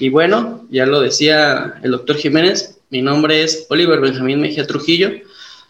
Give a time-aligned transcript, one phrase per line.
[0.00, 5.10] Y bueno, ya lo decía el doctor Jiménez, mi nombre es Oliver Benjamín Mejía Trujillo,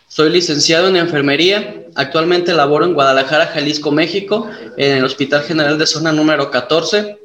[0.07, 5.87] soy licenciado en enfermería, actualmente laboro en Guadalajara, Jalisco, México, en el Hospital General de
[5.87, 7.19] Zona número 14,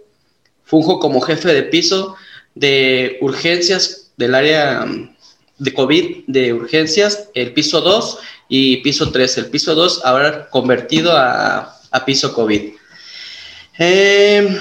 [0.64, 2.16] funjo como jefe de piso
[2.56, 4.84] de urgencias del área
[5.60, 8.18] de COVID de urgencias, el piso 2
[8.50, 9.38] y piso 3.
[9.38, 11.72] El piso 2 ahora convertido a,
[12.06, 12.74] piso COVID.
[13.78, 14.60] Eh,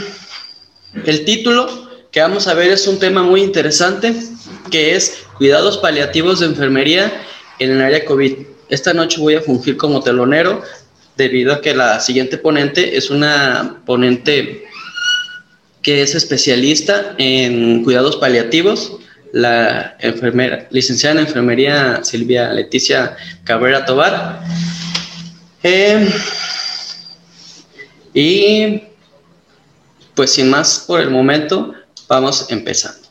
[1.05, 1.84] el título
[2.15, 4.15] que vamos a ver es un tema muy interesante,
[4.71, 7.13] que es cuidados paliativos de enfermería
[7.59, 8.35] en el área COVID.
[8.69, 10.63] Esta noche voy a fungir como telonero
[11.17, 14.65] debido a que la siguiente ponente es una ponente
[15.83, 18.97] que es especialista en cuidados paliativos,
[19.33, 24.41] la enfermera, licenciada en enfermería Silvia Leticia Cabrera Tobar.
[25.65, 26.09] Eh,
[28.15, 28.83] y
[30.15, 31.75] pues sin más por el momento,
[32.09, 33.09] Vamos empezando.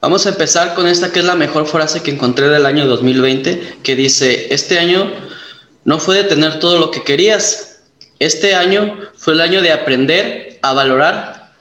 [0.00, 3.78] Vamos a empezar con esta que es la mejor frase que encontré del año 2020,
[3.82, 5.10] que dice, este año
[5.84, 7.80] no fue de tener todo lo que querías,
[8.18, 11.52] este año fue el año de aprender a valorar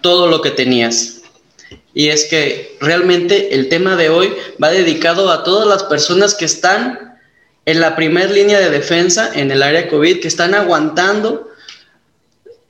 [0.00, 1.22] todo lo que tenías.
[1.94, 6.44] Y es que realmente el tema de hoy va dedicado a todas las personas que
[6.44, 7.18] están
[7.64, 11.47] en la primera línea de defensa en el área COVID, que están aguantando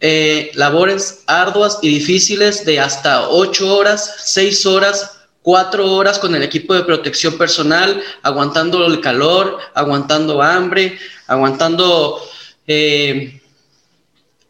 [0.01, 6.43] eh, labores arduas y difíciles de hasta 8 horas, 6 horas, 4 horas con el
[6.43, 12.23] equipo de protección personal, aguantando el calor, aguantando hambre, aguantando
[12.69, 13.41] eh,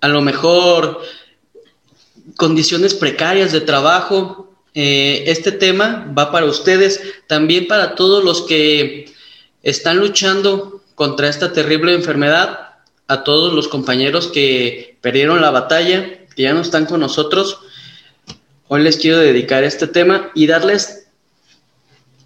[0.00, 1.00] a lo mejor
[2.36, 4.52] condiciones precarias de trabajo.
[4.74, 9.12] Eh, este tema va para ustedes, también para todos los que
[9.62, 12.67] están luchando contra esta terrible enfermedad
[13.08, 17.58] a todos los compañeros que perdieron la batalla, que ya no están con nosotros.
[18.68, 21.06] Hoy les quiero dedicar este tema y darles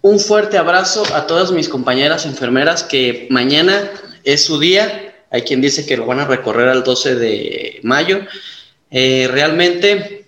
[0.01, 3.89] un fuerte abrazo a todas mis compañeras enfermeras que mañana
[4.25, 5.15] es su día.
[5.31, 8.19] Hay quien dice que lo van a recorrer al 12 de mayo.
[8.91, 10.27] Eh, realmente,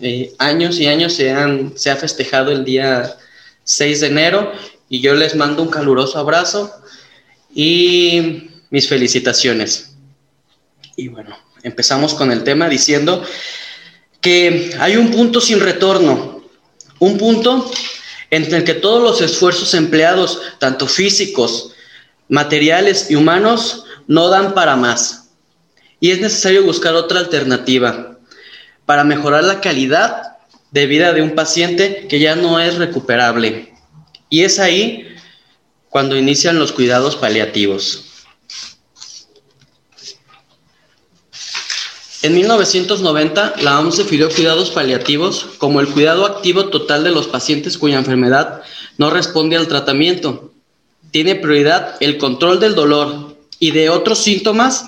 [0.00, 3.14] eh, años y años se, han, se ha festejado el día
[3.64, 4.52] 6 de enero
[4.88, 6.72] y yo les mando un caluroso abrazo
[7.54, 9.92] y mis felicitaciones.
[10.96, 13.22] Y bueno, empezamos con el tema diciendo
[14.20, 16.42] que hay un punto sin retorno,
[16.98, 17.70] un punto
[18.30, 21.74] en el que todos los esfuerzos empleados, tanto físicos,
[22.30, 25.28] materiales y humanos, no dan para más.
[26.00, 28.18] Y es necesario buscar otra alternativa
[28.86, 30.38] para mejorar la calidad
[30.70, 33.74] de vida de un paciente que ya no es recuperable.
[34.30, 35.14] Y es ahí
[35.90, 38.11] cuando inician los cuidados paliativos.
[42.22, 47.76] En 1990, la OMS definió cuidados paliativos como el cuidado activo total de los pacientes
[47.76, 48.62] cuya enfermedad
[48.96, 50.52] no responde al tratamiento.
[51.10, 54.84] Tiene prioridad el control del dolor y de otros síntomas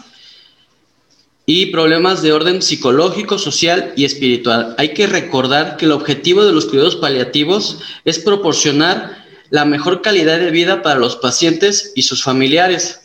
[1.44, 4.76] y problemas de orden psicológico, social y espiritual.
[4.78, 10.38] Hay que recordar que el objetivo de los cuidados paliativos es proporcionar la mejor calidad
[10.38, 13.03] de vida para los pacientes y sus familiares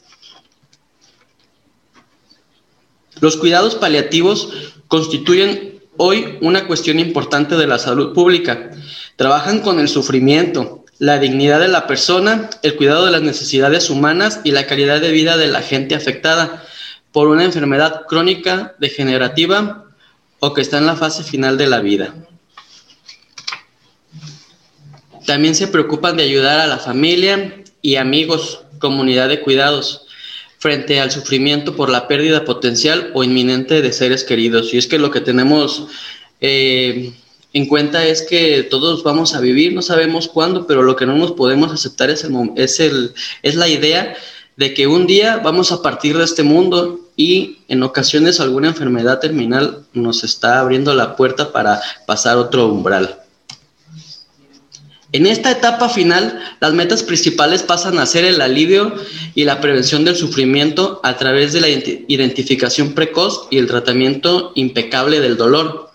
[3.20, 4.50] Los cuidados paliativos
[4.88, 8.72] constituyen hoy una cuestión importante de la salud pública.
[9.18, 14.42] Trabajan con el sufrimiento, la dignidad de la persona, el cuidado de las necesidades humanas
[14.44, 16.64] y la calidad de vida de la gente afectada
[17.12, 19.86] por una enfermedad crónica, degenerativa
[20.40, 22.14] o que está en la fase final de la vida.
[25.26, 30.08] También se preocupan de ayudar a la familia y amigos, comunidad de cuidados,
[30.60, 34.74] frente al sufrimiento por la pérdida potencial o inminente de seres queridos.
[34.74, 35.88] Y es que lo que tenemos
[36.42, 37.14] eh,
[37.54, 41.16] en cuenta es que todos vamos a vivir, no sabemos cuándo, pero lo que no
[41.16, 44.16] nos podemos aceptar es, el, es, el, es la idea
[44.58, 49.20] de que un día vamos a partir de este mundo y en ocasiones alguna enfermedad
[49.20, 53.18] terminal nos está abriendo la puerta para pasar otro umbral.
[55.12, 58.94] En esta etapa final, las metas principales pasan a ser el alivio
[59.34, 65.20] y la prevención del sufrimiento a través de la identificación precoz y el tratamiento impecable
[65.20, 65.92] del dolor.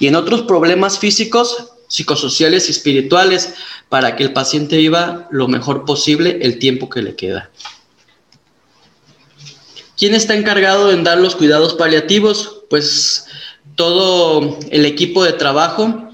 [0.00, 3.54] Y en otros problemas físicos, psicosociales y espirituales,
[3.88, 7.50] para que el paciente viva lo mejor posible el tiempo que le queda.
[9.96, 12.64] ¿Quién está encargado en dar los cuidados paliativos?
[12.68, 13.24] Pues
[13.74, 16.07] todo el equipo de trabajo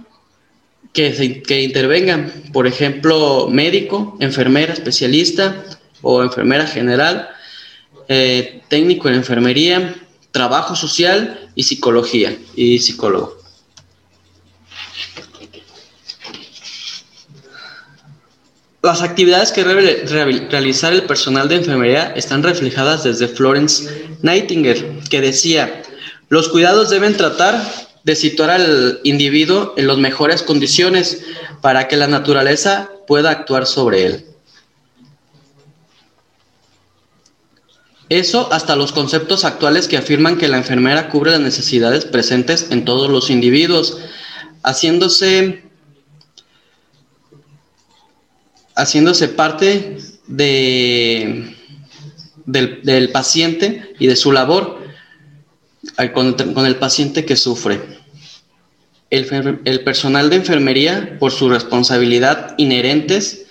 [0.95, 5.65] que, que intervengan, por ejemplo, médico, enfermera especialista
[6.01, 7.29] o enfermera general,
[8.09, 9.97] eh, técnico en enfermería,
[10.31, 13.37] trabajo social y psicología y psicólogo.
[18.83, 20.05] Las actividades que debe
[20.51, 23.89] realizar el personal de enfermería están reflejadas desde Florence
[24.21, 25.83] Nightingale, que decía,
[26.29, 31.23] los cuidados deben tratar de situar al individuo en las mejores condiciones
[31.63, 34.27] para que la naturaleza pueda actuar sobre él.
[38.11, 42.85] Eso hasta los conceptos actuales que afirman que la enfermera cubre las necesidades presentes en
[42.85, 43.99] todos los individuos,
[44.63, 45.65] haciéndose,
[48.77, 49.97] haciéndose parte
[50.27, 51.57] de,
[52.45, 54.84] del, del paciente y de su labor
[56.13, 57.81] con, el paciente que sufre.
[59.11, 63.47] El, personal de enfermería, por su responsabilidad inherentes,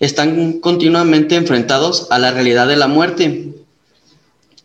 [0.00, 3.54] están continuamente enfrentados a la realidad de la muerte.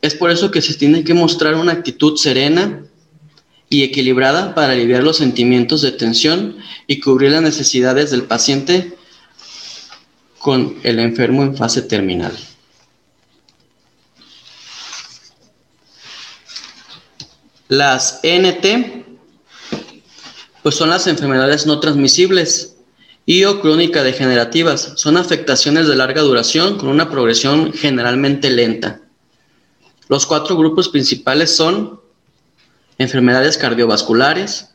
[0.01, 2.83] Es por eso que se tiene que mostrar una actitud serena
[3.69, 6.57] y equilibrada para aliviar los sentimientos de tensión
[6.87, 8.93] y cubrir las necesidades del paciente
[10.39, 12.31] con el enfermo en fase terminal.
[17.69, 19.05] Las NT,
[20.63, 22.77] pues son las enfermedades no transmisibles
[23.27, 24.93] y o crónica degenerativas.
[24.95, 29.01] Son afectaciones de larga duración con una progresión generalmente lenta.
[30.07, 32.01] Los cuatro grupos principales son
[32.97, 34.71] enfermedades cardiovasculares,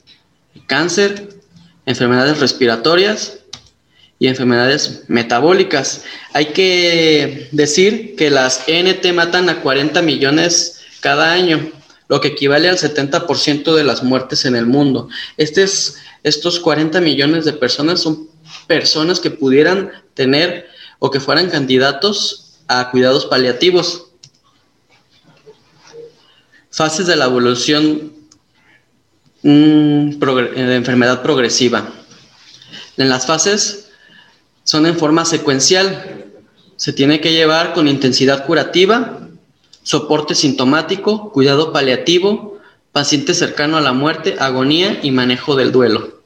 [0.69, 1.31] cáncer,
[1.87, 3.41] enfermedades respiratorias
[4.21, 6.05] y enfermedades metabólicas.
[6.33, 11.73] Hay que decir que las NT matan a 40 millones cada año
[12.09, 15.09] lo que equivale al 70% de las muertes en el mundo.
[15.37, 18.29] estos 40 millones de personas son
[18.67, 20.69] personas que pudieran tener
[20.99, 24.07] o que fueran candidatos a cuidados paliativos.
[26.71, 28.13] Fases de la evolución
[29.43, 31.93] mm, de enfermedad progresiva.
[32.97, 33.91] En las fases
[34.65, 36.33] son en forma secuencial.
[36.77, 39.24] Se tiene que llevar con intensidad curativa,
[39.85, 42.59] soporte sintomático, cuidado paliativo,
[42.91, 46.25] paciente cercano a la muerte, agonía y manejo del duelo.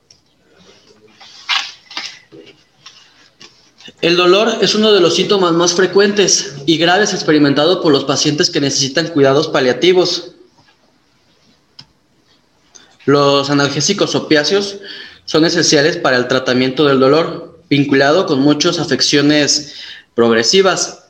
[4.00, 8.48] El dolor es uno de los síntomas más frecuentes y graves experimentados por los pacientes
[8.48, 10.32] que necesitan cuidados paliativos.
[13.06, 14.76] Los analgésicos opiáceos
[15.24, 19.74] son esenciales para el tratamiento del dolor, vinculado con muchas afecciones
[20.14, 21.06] progresivas.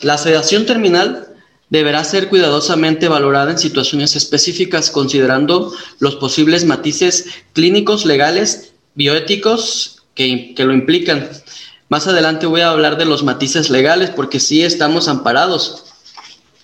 [0.00, 1.31] La sedación terminal
[1.72, 10.54] deberá ser cuidadosamente valorada en situaciones específicas, considerando los posibles matices clínicos, legales, bioéticos que,
[10.58, 11.30] lo implican.
[11.88, 15.86] Más adelante voy a hablar de los matices legales, porque sí estamos amparados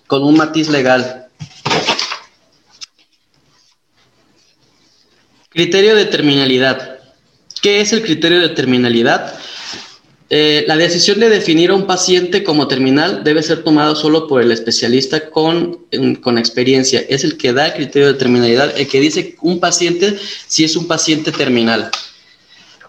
[0.07, 1.29] con un matiz legal.
[5.49, 6.99] Criterio de terminalidad.
[7.63, 9.35] ¿Qué es el criterio de terminalidad?
[10.31, 14.43] Eh, la decisión de definir a un paciente como terminal debe ser tomada solo por
[14.43, 15.87] el especialista con,
[16.21, 17.03] con, experiencia.
[17.09, 20.77] Es el que da el criterio de terminalidad, el que dice un paciente si es
[20.77, 21.91] un paciente terminal.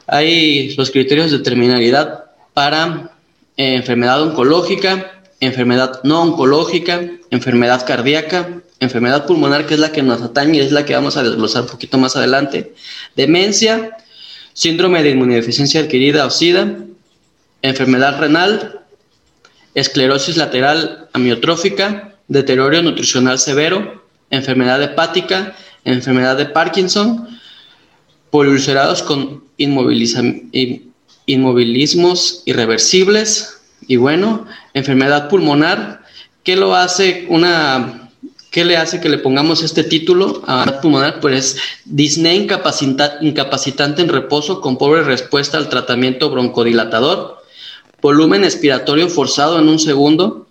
[0.06, 3.14] Hay los criterios de terminalidad para
[3.56, 10.22] eh, enfermedad oncológica, enfermedad no oncológica, enfermedad cardíaca, enfermedad pulmonar, que es la que nos
[10.22, 12.74] atañe y es la que vamos a desglosar un poquito más adelante,
[13.16, 13.96] demencia,
[14.52, 16.76] síndrome de inmunodeficiencia adquirida o SIDA,
[17.62, 18.82] enfermedad renal,
[19.76, 27.28] esclerosis lateral amiotrófica, deterioro nutricional severo, enfermedad hepática, enfermedad de Parkinson,
[28.30, 36.04] poliulcerados con inmovilismos irreversibles y bueno, enfermedad pulmonar,
[36.44, 38.10] ¿qué lo hace una
[38.52, 41.20] ¿Qué le hace que le pongamos este título a pulmonar?
[41.20, 42.48] Pues disney
[43.22, 47.39] incapacitante en reposo con pobre respuesta al tratamiento broncodilatador,
[48.02, 50.48] volumen expiratorio forzado en un segundo,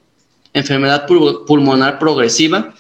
[0.53, 2.75] enfermedad pulmonar progresiva,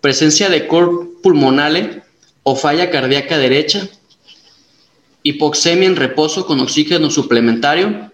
[0.00, 2.02] presencia de cor pulmonale
[2.42, 3.88] o falla cardíaca derecha
[5.22, 8.10] hipoxemia en reposo con oxígeno suplementario,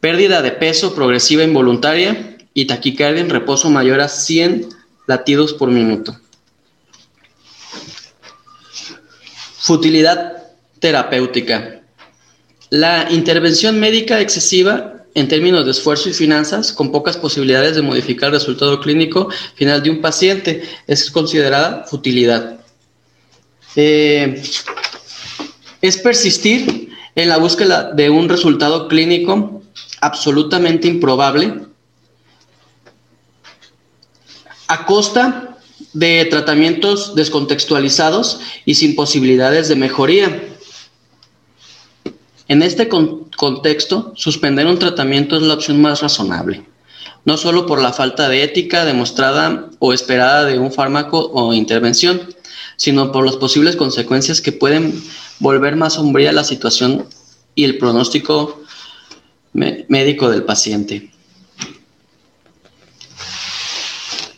[0.00, 4.68] pérdida de peso progresiva involuntaria y taquicardia en reposo mayor a 100
[5.06, 6.18] latidos por minuto.
[9.58, 10.44] Futilidad
[10.78, 11.82] terapéutica.
[12.70, 18.28] La intervención médica excesiva en términos de esfuerzo y finanzas, con pocas posibilidades de modificar
[18.28, 22.60] el resultado clínico final de un paciente, es considerada futilidad.
[23.76, 24.42] Eh,
[25.80, 29.62] es persistir en la búsqueda de un resultado clínico
[30.02, 31.62] absolutamente improbable
[34.68, 35.56] a costa
[35.94, 40.45] de tratamientos descontextualizados y sin posibilidades de mejoría.
[42.48, 46.64] En este contexto, suspender un tratamiento es la opción más razonable,
[47.24, 52.20] no solo por la falta de ética demostrada o esperada de un fármaco o intervención,
[52.76, 55.02] sino por las posibles consecuencias que pueden
[55.40, 57.08] volver más sombría la situación
[57.56, 58.62] y el pronóstico
[59.52, 61.10] médico del paciente.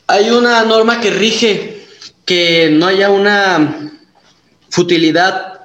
[0.07, 1.87] Hay una norma que rige
[2.25, 3.93] que no haya una
[4.71, 5.58] futilidad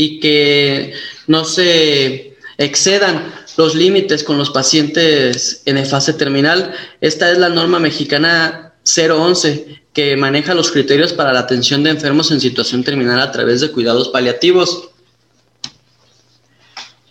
[0.00, 0.94] y que
[1.26, 6.72] no se excedan los límites con los pacientes en fase terminal.
[7.02, 12.30] Esta es la norma mexicana 011 que maneja los criterios para la atención de enfermos
[12.30, 14.88] en situación terminal a través de cuidados paliativos.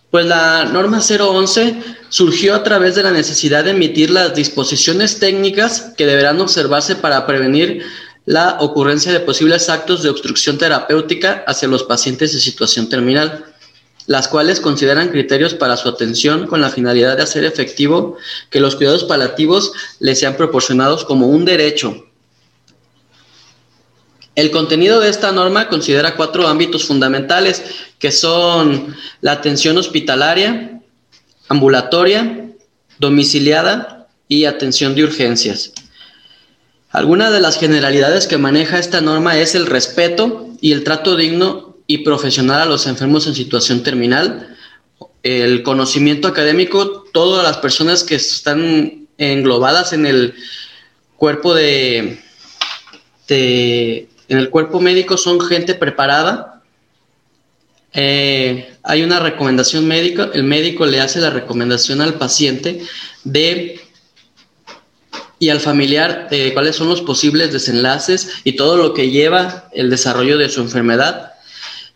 [0.10, 1.75] Pues la norma 011
[2.10, 7.27] surgió a través de la necesidad de emitir las disposiciones técnicas que deberán observarse para
[7.27, 7.84] prevenir
[8.30, 13.46] la ocurrencia de posibles actos de obstrucción terapéutica hacia los pacientes en situación terminal,
[14.06, 18.18] las cuales consideran criterios para su atención con la finalidad de hacer efectivo
[18.52, 22.06] que los cuidados paliativos les sean proporcionados como un derecho
[24.40, 27.62] el contenido de esta norma considera cuatro ámbitos fundamentales,
[28.00, 30.80] que son la atención hospitalaria,
[31.50, 32.50] ambulatoria,
[33.00, 35.74] domiciliada y atención de urgencias.
[36.91, 41.77] Alguna de las generalidades que maneja esta norma es el respeto y el trato digno
[41.86, 44.58] y profesional a los enfermos en situación terminal,
[45.22, 50.34] el conocimiento académico, todas las personas que están englobadas en el
[51.15, 52.19] cuerpo de,
[53.27, 56.62] de en el cuerpo médico son gente preparada.
[57.93, 62.81] Eh, hay una recomendación médica, el médico le hace la recomendación al paciente
[63.24, 63.79] de
[65.39, 69.89] y al familiar de cuáles son los posibles desenlaces y todo lo que lleva el
[69.89, 71.34] desarrollo de su enfermedad.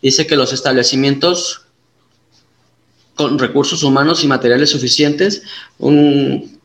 [0.01, 1.61] Dice que los establecimientos
[3.15, 5.43] con recursos humanos y materiales suficientes,
[5.77, 6.59] un,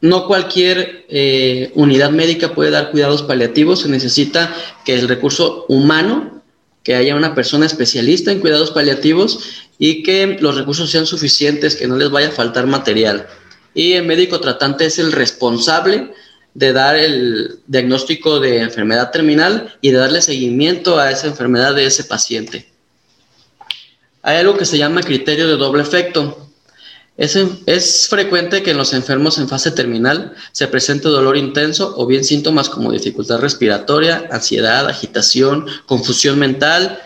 [0.00, 6.42] no cualquier eh, unidad médica puede dar cuidados paliativos, se necesita que el recurso humano,
[6.82, 11.86] que haya una persona especialista en cuidados paliativos y que los recursos sean suficientes, que
[11.86, 13.28] no les vaya a faltar material.
[13.74, 16.12] Y el médico tratante es el responsable
[16.54, 21.86] de dar el diagnóstico de enfermedad terminal y de darle seguimiento a esa enfermedad de
[21.86, 22.70] ese paciente.
[24.22, 26.48] Hay algo que se llama criterio de doble efecto.
[27.16, 32.24] Es, frecuente que en los enfermos en fase terminal se presente dolor intenso o bien
[32.24, 37.00] síntomas como dificultad respiratoria, ansiedad, agitación, confusión mental,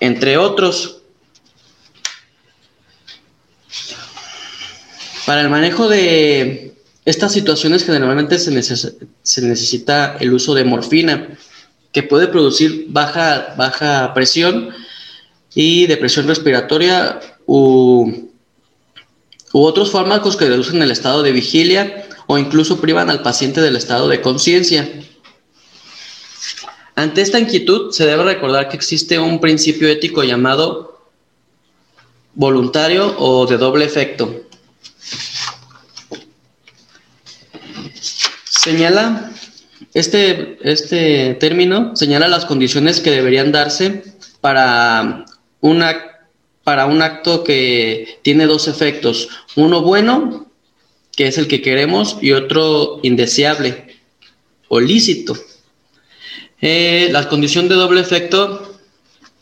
[0.00, 0.97] entre otros.
[5.28, 6.72] Para el manejo de
[7.04, 11.36] estas situaciones generalmente se, necesita el uso de morfina,
[11.92, 14.70] que puede producir baja, baja presión
[15.54, 18.30] y depresión respiratoria u
[19.52, 23.76] u otros fármacos que reducen el estado de vigilia o incluso privan al paciente del
[23.76, 24.88] estado de conciencia.
[26.94, 31.02] Ante esta inquietud se debe recordar que existe un principio ético llamado
[32.34, 34.47] voluntario o de doble efecto.
[38.44, 39.32] Señala,
[39.94, 44.04] este, este término señala las condiciones que deberían darse
[44.40, 45.24] para
[45.60, 45.96] una
[46.68, 50.50] para un acto que tiene dos efectos, uno bueno,
[51.16, 53.96] que es el que queremos, y otro indeseable
[54.68, 55.34] o lícito.
[56.60, 58.78] Eh, la condición de doble efecto,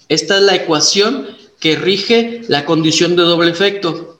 [0.08, 1.26] esta es la ecuación
[1.58, 4.15] que rige la condición de doble efecto.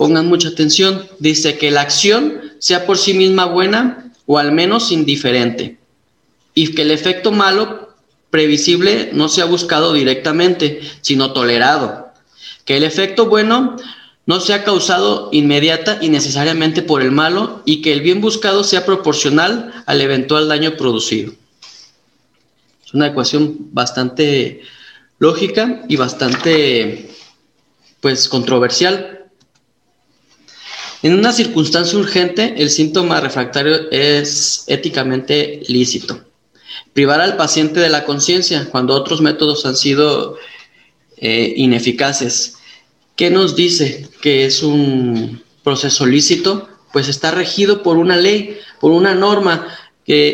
[0.00, 4.92] Pongan mucha atención, dice que la acción sea por sí misma buena o al menos
[4.92, 5.76] indiferente,
[6.54, 7.90] y que el efecto malo
[8.30, 12.08] previsible no sea buscado directamente, sino tolerado
[12.64, 13.76] que el efecto bueno
[14.24, 18.86] no sea causado inmediata y necesariamente por el malo y que el bien buscado sea
[18.86, 21.34] proporcional al eventual daño producido.
[22.86, 24.62] Es una ecuación bastante
[25.18, 27.10] lógica y bastante
[28.00, 29.19] pues controversial.
[31.02, 36.20] En una circunstancia urgente, el síntoma refractario es éticamente lícito.
[36.92, 40.36] Privar al paciente de la conciencia cuando otros métodos han sido
[41.16, 42.56] eh, ineficaces.
[43.16, 46.68] ¿Qué nos dice que es un proceso lícito?
[46.92, 49.68] Pues está regido por una ley, por una norma,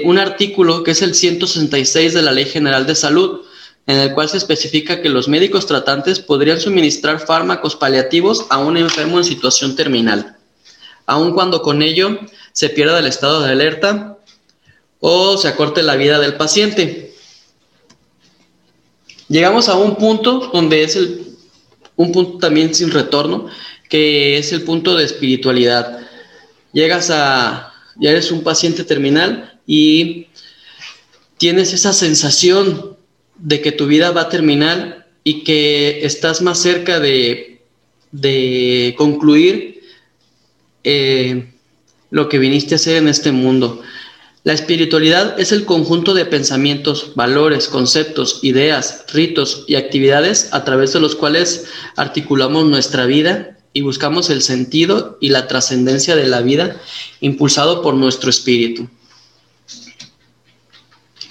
[0.05, 3.43] un artículo que es el 166 de la Ley General de Salud,
[3.87, 8.77] en el cual se especifica que los médicos tratantes podrían suministrar fármacos paliativos a un
[8.77, 10.36] enfermo en situación terminal,
[11.07, 12.19] aun cuando con ello
[12.53, 14.19] se pierda el estado de alerta
[15.01, 17.15] o se acorte la vida del paciente.
[19.29, 21.27] Llegamos a un punto donde es el,
[21.97, 23.49] un punto también sin retorno,
[23.89, 26.01] que es el punto de espiritualidad.
[26.73, 30.27] Llegas a, ya eres un paciente terminal y
[31.39, 32.97] tienes esa sensación
[33.37, 37.61] de que tu vida va a terminar y que estás más cerca de,
[38.13, 39.76] de concluir
[40.87, 41.53] eh,
[42.11, 43.83] lo que viniste a hacer en este mundo.
[44.45, 50.93] La espiritualidad es el conjunto de pensamientos, valores, conceptos, ideas, ritos y actividades a través
[50.93, 51.67] de los cuales
[51.97, 56.81] articulamos nuestra vida y buscamos el sentido y la trascendencia de la vida
[57.21, 58.89] impulsado por nuestro espíritu.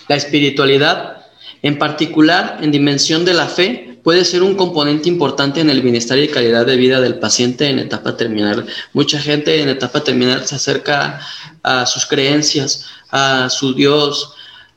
[0.09, 1.25] La espiritualidad
[1.62, 6.19] en particular, en dimensión de la fe, puede ser un componente importante en el bienestar
[6.19, 8.67] y calidad de vida del paciente en etapa terminal.
[8.93, 11.21] Mucha gente en etapa terminal se acerca
[11.63, 14.35] a sus creencias, a su Dios,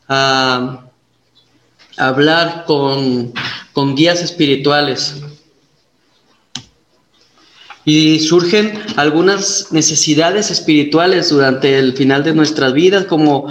[0.09, 0.87] a,
[1.99, 3.35] hablar con,
[3.75, 5.17] con guías espirituales.
[7.85, 13.47] Y surgen algunas necesidades espirituales durante el final de nuestras vidas, como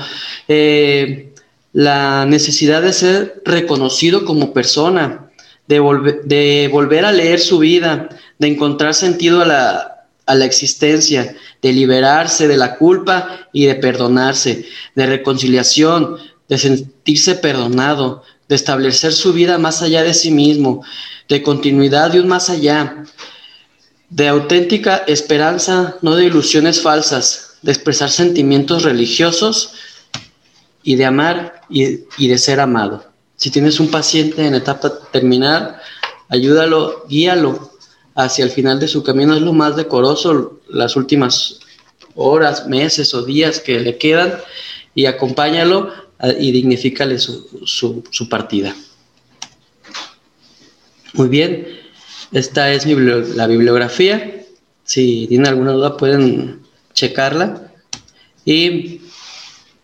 [0.48, 1.36] eh,
[1.72, 5.27] la necesidad de ser reconocido como persona,
[5.68, 8.10] de, de volver a leer su vida,
[8.40, 13.76] de encontrar sentido a la, a la existencia, de liberarse de la culpa y de
[13.76, 20.84] perdonarse, de reconciliación, de sentirse perdonado, de establecer su vida más allá de sí mismo,
[21.28, 23.04] de continuidad de un más allá,
[24.10, 29.74] de auténtica esperanza, no de ilusiones falsas, de expresar sentimientos religiosos
[30.84, 33.06] y de amar y, de ser amado.
[33.38, 35.78] Si tienes un paciente en etapa terminal,
[36.28, 37.72] ayúdalo, guíalo
[38.16, 39.36] hacia el final de su camino.
[39.36, 41.60] Es lo más decoroso las últimas
[42.16, 44.34] horas, meses o días que le quedan
[44.96, 48.76] y acompáñalo eh, y dignifícale su, su partida.
[51.14, 51.68] Muy bien,
[52.32, 54.46] esta es la bibliografía.
[54.84, 56.62] Si tienen alguna duda pueden
[56.94, 57.72] checarla.
[58.46, 59.02] Y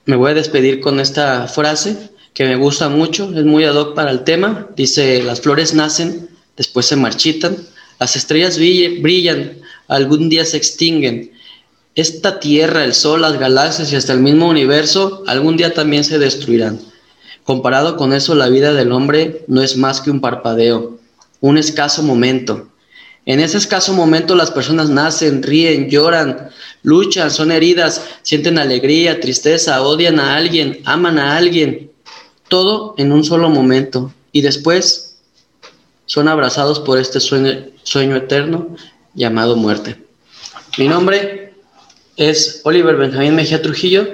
[0.06, 3.96] me voy a despedir con esta frase que me gusta mucho, es muy ad hoc
[3.96, 4.68] para el tema.
[4.76, 7.58] Dice, las flores nacen, después se marchitan,
[8.00, 11.32] las estrellas brillan, algún día se extinguen.
[11.96, 16.18] Esta tierra, el sol, las galaxias y hasta el mismo universo algún día también se
[16.18, 16.80] destruirán.
[17.44, 20.98] Comparado con eso, la vida del hombre no es más que un parpadeo,
[21.40, 22.70] un escaso momento.
[23.26, 26.50] En ese escaso momento las personas nacen, ríen, lloran,
[26.82, 31.93] luchan, son heridas, sienten alegría, tristeza, odian a alguien, aman a alguien,
[32.54, 34.14] todo en un solo momento.
[34.32, 35.16] Y después
[36.06, 38.76] son abrazados por este sueño, sueño eterno
[39.16, 39.98] llamado muerte.
[40.78, 41.56] Mi nombre
[42.16, 44.08] es Oliver Benjamín Mejía Trujillo,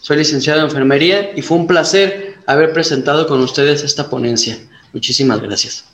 [0.00, 4.58] soy licenciado en enfermería y fue un placer haber presentado con ustedes esta ponencia.
[4.94, 5.84] Muchísimas gracias.